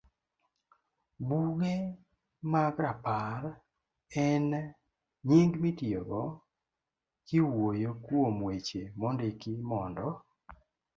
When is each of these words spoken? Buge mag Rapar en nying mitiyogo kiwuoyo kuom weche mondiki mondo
Buge 1.27 1.73
mag 2.51 2.75
Rapar 2.85 3.41
en 4.25 4.45
nying 5.27 5.51
mitiyogo 5.63 6.23
kiwuoyo 7.27 7.91
kuom 8.05 8.35
weche 8.47 8.81
mondiki 8.99 9.53
mondo 9.69 10.07